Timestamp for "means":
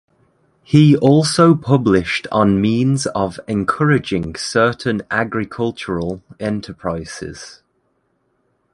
2.59-3.05